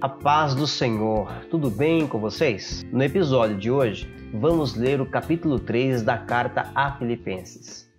A 0.00 0.08
paz 0.08 0.54
do 0.54 0.64
Senhor, 0.64 1.28
tudo 1.50 1.68
bem 1.68 2.06
com 2.06 2.20
vocês? 2.20 2.86
No 2.92 3.02
episódio 3.02 3.56
de 3.56 3.68
hoje, 3.68 4.08
vamos 4.32 4.76
ler 4.76 5.00
o 5.00 5.10
capítulo 5.10 5.58
3 5.58 6.02
da 6.02 6.16
carta 6.16 6.70
a 6.72 6.92
Filipenses. 6.92 7.90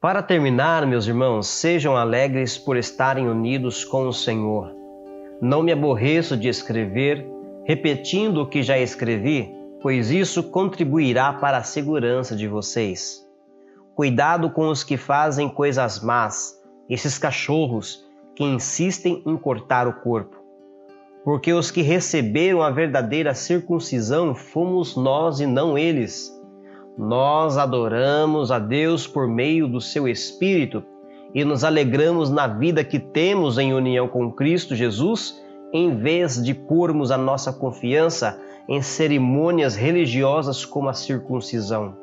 Para 0.00 0.22
terminar, 0.22 0.86
meus 0.86 1.06
irmãos, 1.06 1.46
sejam 1.46 1.94
alegres 1.94 2.56
por 2.56 2.78
estarem 2.78 3.28
unidos 3.28 3.84
com 3.84 4.08
o 4.08 4.14
Senhor. 4.14 4.74
Não 5.42 5.62
me 5.62 5.72
aborreço 5.72 6.38
de 6.38 6.48
escrever, 6.48 7.22
repetindo 7.66 8.38
o 8.38 8.48
que 8.48 8.62
já 8.62 8.78
escrevi, 8.78 9.54
pois 9.82 10.10
isso 10.10 10.42
contribuirá 10.42 11.34
para 11.34 11.58
a 11.58 11.62
segurança 11.62 12.34
de 12.34 12.48
vocês. 12.48 13.22
Cuidado 13.94 14.48
com 14.48 14.68
os 14.68 14.82
que 14.82 14.96
fazem 14.96 15.50
coisas 15.50 16.02
más, 16.02 16.58
esses 16.88 17.18
cachorros 17.18 18.06
que 18.34 18.42
insistem 18.42 19.22
em 19.26 19.36
cortar 19.36 19.86
o 19.86 20.00
corpo 20.00 20.41
porque 21.24 21.52
os 21.52 21.70
que 21.70 21.82
receberam 21.82 22.62
a 22.62 22.70
verdadeira 22.70 23.34
circuncisão 23.34 24.34
fomos 24.34 24.96
nós 24.96 25.40
e 25.40 25.46
não 25.46 25.78
eles. 25.78 26.32
Nós 26.98 27.56
adoramos 27.56 28.50
a 28.50 28.58
Deus 28.58 29.06
por 29.06 29.28
meio 29.28 29.68
do 29.68 29.80
seu 29.80 30.08
Espírito 30.08 30.82
e 31.34 31.44
nos 31.44 31.64
alegramos 31.64 32.30
na 32.30 32.46
vida 32.46 32.84
que 32.84 32.98
temos 32.98 33.56
em 33.56 33.72
união 33.72 34.08
com 34.08 34.30
Cristo 34.32 34.74
Jesus, 34.74 35.40
em 35.72 35.96
vez 35.96 36.42
de 36.42 36.52
pormos 36.52 37.10
a 37.10 37.16
nossa 37.16 37.52
confiança 37.52 38.38
em 38.68 38.82
cerimônias 38.82 39.74
religiosas 39.74 40.64
como 40.64 40.88
a 40.88 40.92
circuncisão. 40.94 41.96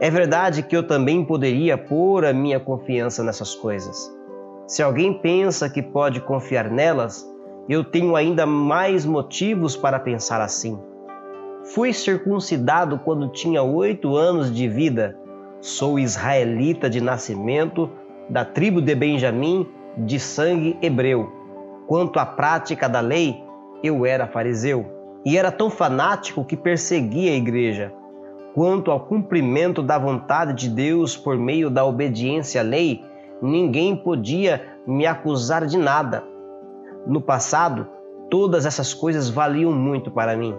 É 0.00 0.10
verdade 0.10 0.62
que 0.62 0.76
eu 0.76 0.86
também 0.86 1.24
poderia 1.24 1.78
pôr 1.78 2.24
a 2.26 2.32
minha 2.32 2.60
confiança 2.60 3.22
nessas 3.22 3.54
coisas. 3.54 4.12
Se 4.66 4.82
alguém 4.82 5.14
pensa 5.20 5.70
que 5.70 5.82
pode 5.82 6.20
confiar 6.20 6.70
nelas, 6.70 7.26
eu 7.68 7.82
tenho 7.82 8.14
ainda 8.14 8.44
mais 8.44 9.06
motivos 9.06 9.76
para 9.76 9.98
pensar 9.98 10.40
assim. 10.40 10.78
Fui 11.72 11.92
circuncidado 11.94 12.98
quando 12.98 13.28
tinha 13.28 13.62
oito 13.62 14.16
anos 14.16 14.54
de 14.54 14.68
vida. 14.68 15.18
Sou 15.60 15.98
israelita 15.98 16.90
de 16.90 17.00
nascimento, 17.00 17.90
da 18.28 18.44
tribo 18.44 18.82
de 18.82 18.94
Benjamim, 18.94 19.66
de 19.96 20.20
sangue 20.20 20.76
hebreu. 20.82 21.32
Quanto 21.86 22.18
à 22.18 22.26
prática 22.26 22.86
da 22.86 23.00
lei, 23.00 23.42
eu 23.82 24.04
era 24.04 24.26
fariseu 24.26 24.84
e 25.24 25.38
era 25.38 25.50
tão 25.50 25.70
fanático 25.70 26.44
que 26.44 26.56
perseguia 26.56 27.32
a 27.32 27.36
igreja. 27.36 27.94
Quanto 28.54 28.90
ao 28.90 29.00
cumprimento 29.00 29.82
da 29.82 29.98
vontade 29.98 30.54
de 30.54 30.68
Deus 30.68 31.16
por 31.16 31.38
meio 31.38 31.70
da 31.70 31.84
obediência 31.84 32.60
à 32.60 32.64
lei, 32.64 33.02
ninguém 33.40 33.96
podia 33.96 34.62
me 34.86 35.06
acusar 35.06 35.66
de 35.66 35.78
nada 35.78 36.33
no 37.06 37.20
passado, 37.20 37.86
todas 38.30 38.66
essas 38.66 38.94
coisas 38.94 39.28
valiam 39.28 39.72
muito 39.72 40.10
para 40.10 40.36
mim, 40.36 40.54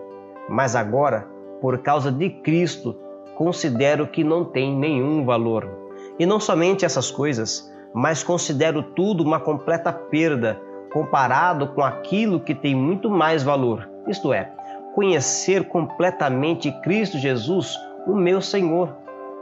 mas 0.50 0.76
agora, 0.76 1.28
por 1.62 1.80
causa 1.80 2.12
de 2.12 2.30
Cristo, 2.30 2.96
considero 3.36 4.08
que 4.08 4.24
não 4.24 4.46
tem 4.46 4.76
nenhum 4.76 5.26
valor. 5.26 5.70
E 6.18 6.26
não 6.26 6.40
somente 6.40 6.86
essas 6.86 7.12
coisas, 7.12 7.72
mas 7.94 8.24
considero 8.24 8.82
tudo 8.82 9.24
uma 9.24 9.40
completa 9.40 9.92
perda 9.92 10.60
comparado 10.92 11.68
com 11.68 11.84
aquilo 11.84 12.40
que 12.40 12.56
tem 12.56 12.74
muito 12.74 13.10
mais 13.10 13.44
valor, 13.44 13.90
isto 14.08 14.32
é, 14.32 14.52
conhecer 14.94 15.68
completamente 15.68 16.72
Cristo 16.82 17.18
Jesus, 17.18 17.78
o 18.08 18.16
meu 18.16 18.40
Senhor. 18.40 18.96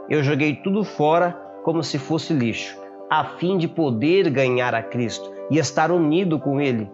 Eu 0.08 0.22
joguei 0.22 0.56
tudo 0.56 0.82
fora 0.82 1.30
como 1.62 1.82
se 1.82 1.96
fosse 1.96 2.32
lixo, 2.32 2.76
a 3.08 3.24
fim 3.24 3.56
de 3.56 3.68
poder 3.68 4.28
ganhar 4.30 4.74
a 4.74 4.82
Cristo 4.82 5.30
e 5.50 5.58
estar 5.58 5.92
unido 5.92 6.38
com 6.38 6.60
Ele. 6.60 6.90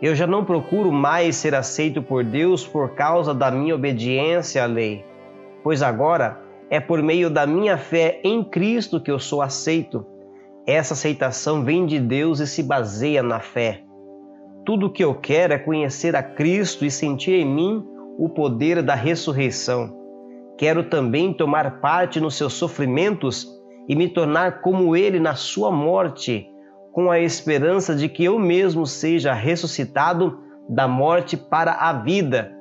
Eu 0.00 0.14
já 0.14 0.26
não 0.26 0.44
procuro 0.44 0.92
mais 0.92 1.36
ser 1.36 1.54
aceito 1.54 2.02
por 2.02 2.22
Deus 2.22 2.66
por 2.66 2.94
causa 2.94 3.32
da 3.32 3.50
minha 3.50 3.74
obediência 3.74 4.62
à 4.62 4.66
lei, 4.66 5.04
pois 5.62 5.82
agora 5.82 6.38
é 6.68 6.78
por 6.78 7.02
meio 7.02 7.30
da 7.30 7.46
minha 7.46 7.78
fé 7.78 8.20
em 8.22 8.44
Cristo 8.44 9.00
que 9.00 9.10
eu 9.10 9.18
sou 9.18 9.40
aceito. 9.40 10.04
Essa 10.66 10.94
aceitação 10.94 11.64
vem 11.64 11.86
de 11.86 11.98
Deus 11.98 12.40
e 12.40 12.46
se 12.46 12.62
baseia 12.62 13.22
na 13.22 13.40
fé. 13.40 13.82
Tudo 14.66 14.86
o 14.86 14.90
que 14.90 15.02
eu 15.02 15.14
quero 15.14 15.54
é 15.54 15.58
conhecer 15.58 16.14
a 16.14 16.22
Cristo 16.22 16.84
e 16.84 16.90
sentir 16.90 17.40
em 17.40 17.46
mim 17.46 17.86
o 18.18 18.28
poder 18.28 18.82
da 18.82 18.94
ressurreição. 18.94 19.96
Quero 20.58 20.84
também 20.84 21.32
tomar 21.32 21.80
parte 21.80 22.20
nos 22.20 22.34
seus 22.34 22.54
sofrimentos 22.54 23.46
e 23.88 23.94
me 23.94 24.08
tornar 24.08 24.60
como 24.60 24.96
Ele 24.96 25.20
na 25.20 25.34
sua 25.34 25.70
morte 25.70 26.50
com 26.96 27.10
a 27.10 27.20
esperança 27.20 27.94
de 27.94 28.08
que 28.08 28.24
eu 28.24 28.38
mesmo 28.38 28.86
seja 28.86 29.34
ressuscitado 29.34 30.40
da 30.66 30.88
morte 30.88 31.36
para 31.36 31.72
a 31.72 31.92
vida. 31.92 32.56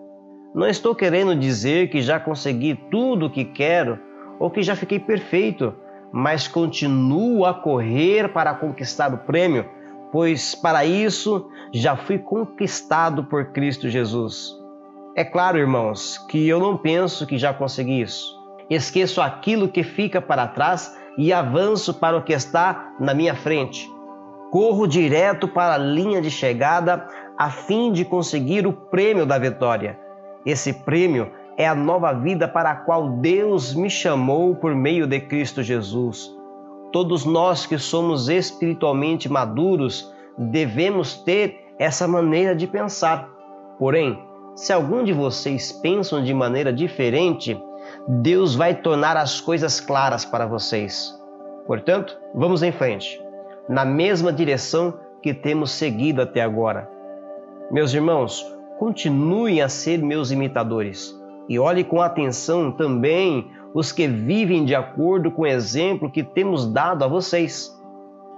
Não 0.54 0.68
estou 0.68 0.94
querendo 0.94 1.34
dizer 1.34 1.90
que 1.90 2.02
já 2.02 2.20
consegui 2.20 2.78
tudo 2.92 3.28
o 3.28 3.30
que 3.30 3.46
quero 3.46 3.98
ou 4.38 4.52
que 4.52 4.62
já 4.62 4.76
fiquei 4.76 5.00
perfeito, 5.00 5.74
mas 6.12 6.50
continuo 6.50 7.46
a 7.46 7.54
correr 7.54 8.34
para 8.34 8.54
conquistar 8.54 9.14
o 9.14 9.20
prêmio, 9.20 9.70
pois 10.12 10.54
para 10.54 10.84
isso 10.84 11.50
já 11.74 11.96
fui 11.96 12.18
conquistado 12.20 13.24
por 13.24 13.54
Cristo 13.54 13.88
Jesus. 13.88 14.54
É 15.16 15.24
claro, 15.24 15.58
irmãos, 15.58 16.18
que 16.30 16.46
eu 16.46 16.60
não 16.60 16.76
penso 16.76 17.26
que 17.26 17.38
já 17.38 17.54
consegui 17.54 18.02
isso. 18.02 18.38
Esqueço 18.70 19.22
aquilo 19.22 19.70
que 19.70 19.82
fica 19.82 20.22
para 20.22 20.46
trás 20.46 20.94
e 21.18 21.32
avanço 21.32 21.94
para 21.94 22.18
o 22.18 22.22
que 22.22 22.34
está 22.34 22.94
na 23.00 23.14
minha 23.14 23.34
frente. 23.34 23.95
Corro 24.56 24.88
direto 24.88 25.50
para 25.50 25.74
a 25.74 25.78
linha 25.78 26.22
de 26.22 26.32
chegada 26.32 27.06
a 27.38 27.50
fim 27.50 27.92
de 27.92 28.06
conseguir 28.06 28.66
o 28.66 28.72
prêmio 28.72 29.26
da 29.26 29.38
vitória. 29.38 30.00
Esse 30.46 30.72
prêmio 30.72 31.30
é 31.58 31.68
a 31.68 31.76
nova 31.76 32.14
vida 32.14 32.48
para 32.48 32.72
a 32.72 32.76
qual 32.78 33.10
Deus 33.18 33.76
me 33.76 33.90
chamou 33.90 34.56
por 34.56 34.74
meio 34.74 35.06
de 35.08 35.20
Cristo 35.20 35.62
Jesus. 35.62 36.34
Todos 36.94 37.26
nós 37.26 37.66
que 37.66 37.78
somos 37.78 38.30
espiritualmente 38.30 39.28
maduros 39.28 40.10
devemos 40.38 41.18
ter 41.18 41.74
essa 41.78 42.08
maneira 42.08 42.56
de 42.56 42.66
pensar. 42.66 43.28
Porém, 43.78 44.18
se 44.56 44.72
algum 44.72 45.04
de 45.04 45.12
vocês 45.12 45.74
pensam 45.74 46.24
de 46.24 46.34
maneira 46.34 46.72
diferente, 46.72 47.62
Deus 48.08 48.56
vai 48.56 48.74
tornar 48.74 49.18
as 49.18 49.42
coisas 49.42 49.82
claras 49.82 50.24
para 50.24 50.46
vocês. 50.46 51.14
Portanto, 51.68 52.18
vamos 52.34 52.64
em 52.64 52.72
frente 52.72 53.25
na 53.68 53.84
mesma 53.84 54.32
direção 54.32 54.94
que 55.22 55.34
temos 55.34 55.72
seguido 55.72 56.22
até 56.22 56.42
agora. 56.42 56.90
Meus 57.72 57.94
irmãos, 57.94 58.46
continuem 58.78 59.62
a 59.62 59.70
ser 59.70 59.98
meus 59.98 60.32
imitadores 60.32 61.20
e 61.50 61.58
olhe 61.58 61.84
com 61.84 62.02
atenção 62.02 62.72
também 62.72 63.50
os 63.74 63.92
que 63.92 64.08
vivem 64.08 64.66
de 64.66 64.76
acordo 64.76 65.32
com 65.32 65.42
o 65.42 65.48
exemplo 65.48 66.12
que 66.12 66.24
temos 66.24 66.72
dado 66.72 67.04
a 67.04 67.08
vocês. 67.08 67.76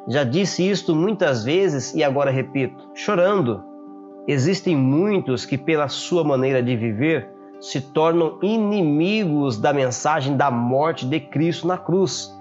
Já 0.08 0.24
disse 0.24 0.68
isto 0.68 0.96
muitas 0.96 1.44
vezes 1.44 1.94
e 1.94 2.04
agora 2.04 2.32
repito, 2.32 2.90
chorando. 2.96 3.64
Existem 4.28 4.76
muitos 4.76 5.46
que, 5.46 5.58
pela 5.58 5.88
sua 5.90 6.24
maneira 6.24 6.64
de 6.64 6.76
viver, 6.76 7.30
se 7.60 7.82
tornam 7.82 8.40
inimigos 8.42 9.58
da 9.58 9.74
mensagem 9.74 10.38
da 10.38 10.50
morte 10.50 11.06
de 11.06 11.20
Cristo 11.20 11.68
na 11.68 11.78
cruz 11.78 12.37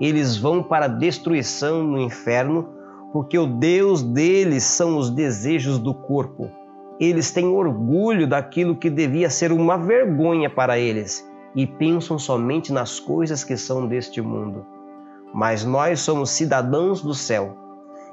eles 0.00 0.36
vão 0.36 0.62
para 0.62 0.86
a 0.86 0.88
destruição 0.88 1.82
no 1.82 1.98
inferno, 1.98 2.70
porque 3.12 3.38
o 3.38 3.46
Deus 3.46 4.02
deles 4.02 4.62
são 4.62 4.96
os 4.96 5.10
desejos 5.10 5.78
do 5.78 5.92
corpo. 5.92 6.50
Eles 6.98 7.30
têm 7.30 7.46
orgulho 7.46 8.26
daquilo 8.26 8.76
que 8.76 8.88
devia 8.88 9.28
ser 9.28 9.52
uma 9.52 9.76
vergonha 9.76 10.48
para 10.48 10.78
eles 10.78 11.28
e 11.54 11.66
pensam 11.66 12.18
somente 12.18 12.72
nas 12.72 12.98
coisas 12.98 13.44
que 13.44 13.56
são 13.56 13.86
deste 13.86 14.22
mundo. 14.22 14.64
Mas 15.34 15.64
nós 15.64 16.00
somos 16.00 16.30
cidadãos 16.30 17.02
do 17.02 17.14
céu 17.14 17.56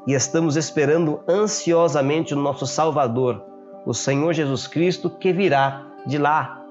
e 0.05 0.13
estamos 0.13 0.55
esperando 0.57 1.21
ansiosamente 1.27 2.33
o 2.33 2.37
nosso 2.37 2.65
Salvador, 2.65 3.43
o 3.85 3.93
Senhor 3.93 4.33
Jesus 4.33 4.67
Cristo, 4.67 5.09
que 5.09 5.31
virá 5.31 5.85
de 6.05 6.17
lá. 6.17 6.61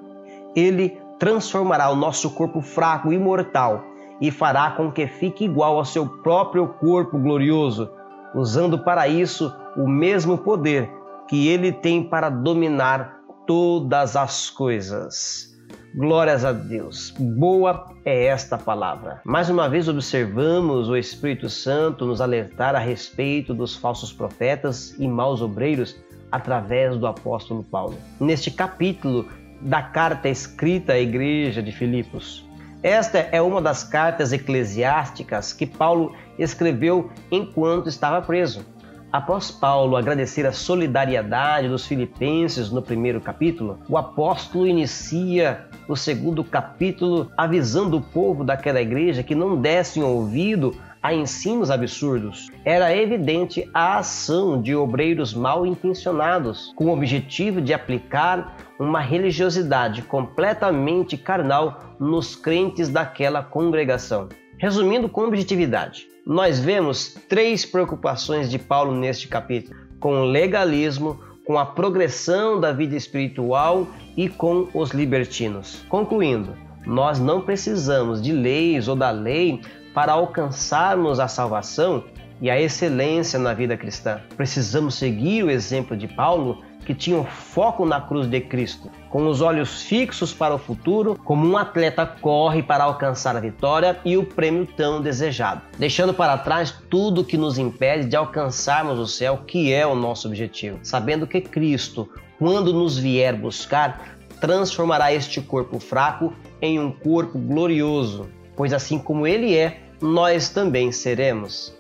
Ele 0.54 0.98
transformará 1.18 1.90
o 1.90 1.96
nosso 1.96 2.30
corpo 2.30 2.60
fraco 2.60 3.12
e 3.12 3.18
mortal 3.18 3.95
e 4.20 4.30
fará 4.30 4.70
com 4.70 4.90
que 4.90 5.06
fique 5.06 5.44
igual 5.44 5.76
ao 5.76 5.84
seu 5.84 6.06
próprio 6.06 6.68
corpo 6.68 7.18
glorioso, 7.18 7.90
usando 8.34 8.78
para 8.78 9.08
isso 9.08 9.52
o 9.76 9.88
mesmo 9.88 10.38
poder 10.38 10.90
que 11.28 11.48
ele 11.48 11.72
tem 11.72 12.02
para 12.02 12.30
dominar 12.30 13.20
todas 13.46 14.16
as 14.16 14.50
coisas. 14.50 15.54
Glórias 15.94 16.44
a 16.44 16.52
Deus. 16.52 17.14
Boa 17.18 17.86
é 18.04 18.26
esta 18.26 18.58
palavra. 18.58 19.22
Mais 19.24 19.48
uma 19.48 19.68
vez 19.68 19.88
observamos 19.88 20.90
o 20.90 20.96
Espírito 20.96 21.48
Santo 21.48 22.04
nos 22.04 22.20
alertar 22.20 22.74
a 22.74 22.78
respeito 22.78 23.54
dos 23.54 23.74
falsos 23.74 24.12
profetas 24.12 24.94
e 24.98 25.08
maus 25.08 25.40
obreiros 25.40 25.96
através 26.30 26.98
do 26.98 27.06
apóstolo 27.06 27.64
Paulo. 27.64 27.96
Neste 28.20 28.50
capítulo 28.50 29.26
da 29.60 29.80
carta 29.80 30.28
escrita 30.28 30.92
à 30.92 30.98
igreja 30.98 31.62
de 31.62 31.72
Filipos, 31.72 32.45
esta 32.86 33.18
é 33.32 33.42
uma 33.42 33.60
das 33.60 33.82
cartas 33.82 34.32
eclesiásticas 34.32 35.52
que 35.52 35.66
Paulo 35.66 36.14
escreveu 36.38 37.10
enquanto 37.32 37.88
estava 37.88 38.22
preso. 38.22 38.64
Após 39.10 39.50
Paulo 39.50 39.96
agradecer 39.96 40.46
a 40.46 40.52
solidariedade 40.52 41.68
dos 41.68 41.84
filipenses 41.84 42.70
no 42.70 42.80
primeiro 42.80 43.20
capítulo, 43.20 43.80
o 43.88 43.98
apóstolo 43.98 44.68
inicia 44.68 45.66
o 45.88 45.96
segundo 45.96 46.44
capítulo 46.44 47.28
avisando 47.36 47.96
o 47.96 48.02
povo 48.02 48.44
daquela 48.44 48.80
igreja 48.80 49.24
que 49.24 49.34
não 49.34 49.60
dessem 49.60 50.04
ouvido 50.04 50.72
a 51.06 51.14
ensinos 51.14 51.70
absurdos. 51.70 52.48
Era 52.64 52.96
evidente 52.96 53.70
a 53.72 53.98
ação 53.98 54.60
de 54.60 54.74
obreiros 54.74 55.32
mal 55.32 55.64
intencionados, 55.64 56.72
com 56.74 56.86
o 56.86 56.92
objetivo 56.92 57.60
de 57.60 57.72
aplicar 57.72 58.56
uma 58.76 58.98
religiosidade 58.98 60.02
completamente 60.02 61.16
carnal 61.16 61.94
nos 62.00 62.34
crentes 62.34 62.88
daquela 62.88 63.40
congregação. 63.40 64.28
Resumindo 64.58 65.08
com 65.08 65.20
objetividade, 65.22 66.08
nós 66.26 66.58
vemos 66.58 67.16
três 67.28 67.64
preocupações 67.64 68.50
de 68.50 68.58
Paulo 68.58 68.92
neste 68.92 69.28
capítulo: 69.28 69.78
com 70.00 70.22
o 70.22 70.24
legalismo, 70.24 71.20
com 71.46 71.56
a 71.56 71.64
progressão 71.64 72.58
da 72.58 72.72
vida 72.72 72.96
espiritual 72.96 73.86
e 74.16 74.28
com 74.28 74.66
os 74.74 74.90
libertinos. 74.90 75.84
Concluindo, 75.88 76.56
nós 76.84 77.20
não 77.20 77.42
precisamos 77.42 78.20
de 78.20 78.32
leis 78.32 78.88
ou 78.88 78.96
da 78.96 79.12
lei 79.12 79.60
para 79.96 80.12
alcançarmos 80.12 81.18
a 81.18 81.26
salvação 81.26 82.04
e 82.38 82.50
a 82.50 82.60
excelência 82.60 83.38
na 83.38 83.54
vida 83.54 83.78
cristã. 83.78 84.20
Precisamos 84.36 84.96
seguir 84.96 85.42
o 85.42 85.50
exemplo 85.50 85.96
de 85.96 86.06
Paulo, 86.06 86.62
que 86.84 86.94
tinha 86.94 87.16
um 87.16 87.24
foco 87.24 87.86
na 87.86 87.98
cruz 87.98 88.26
de 88.26 88.42
Cristo, 88.42 88.90
com 89.08 89.26
os 89.26 89.40
olhos 89.40 89.84
fixos 89.84 90.34
para 90.34 90.54
o 90.54 90.58
futuro, 90.58 91.18
como 91.24 91.48
um 91.48 91.56
atleta 91.56 92.04
corre 92.04 92.62
para 92.62 92.84
alcançar 92.84 93.38
a 93.38 93.40
vitória 93.40 93.98
e 94.04 94.18
o 94.18 94.26
prêmio 94.26 94.66
tão 94.66 95.00
desejado, 95.00 95.62
deixando 95.78 96.12
para 96.12 96.36
trás 96.36 96.70
tudo 96.90 97.24
que 97.24 97.38
nos 97.38 97.56
impede 97.56 98.06
de 98.06 98.16
alcançarmos 98.16 98.98
o 98.98 99.06
céu, 99.06 99.44
que 99.46 99.72
é 99.72 99.86
o 99.86 99.94
nosso 99.94 100.28
objetivo, 100.28 100.78
sabendo 100.82 101.26
que 101.26 101.40
Cristo, 101.40 102.06
quando 102.38 102.70
nos 102.70 102.98
vier 102.98 103.34
buscar, 103.34 104.18
transformará 104.42 105.10
este 105.10 105.40
corpo 105.40 105.80
fraco 105.80 106.34
em 106.60 106.78
um 106.78 106.92
corpo 106.92 107.38
glorioso, 107.38 108.28
pois 108.54 108.74
assim 108.74 108.98
como 108.98 109.26
ele 109.26 109.56
é, 109.56 109.85
nós 110.00 110.48
também 110.48 110.92
seremos. 110.92 111.74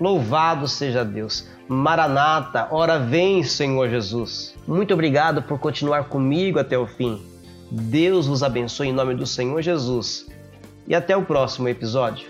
Louvado 0.00 0.66
seja 0.66 1.04
Deus. 1.04 1.48
Maranata, 1.68 2.68
ora 2.70 2.98
vem, 2.98 3.42
Senhor 3.42 3.88
Jesus. 3.88 4.54
Muito 4.66 4.92
obrigado 4.94 5.42
por 5.42 5.58
continuar 5.58 6.04
comigo 6.04 6.58
até 6.58 6.76
o 6.76 6.86
fim. 6.86 7.22
Deus 7.70 8.26
vos 8.26 8.42
abençoe 8.42 8.88
em 8.88 8.92
nome 8.92 9.14
do 9.14 9.26
Senhor 9.26 9.62
Jesus. 9.62 10.26
E 10.86 10.94
até 10.94 11.16
o 11.16 11.24
próximo 11.24 11.68
episódio. 11.68 12.26